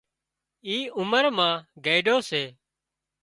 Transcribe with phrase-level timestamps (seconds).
[0.67, 1.55] اي عمر مان
[1.85, 2.43] گئيڍو سي